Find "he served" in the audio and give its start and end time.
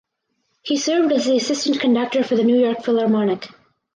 0.63-1.11